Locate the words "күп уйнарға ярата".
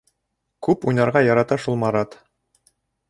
0.67-1.59